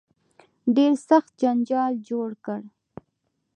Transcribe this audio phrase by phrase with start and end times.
[0.75, 2.61] ډېر سخت جنجال جوړ کړ.